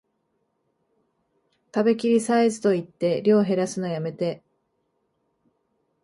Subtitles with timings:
[1.67, 4.41] 食べきりサイズと言って量へらすのやめて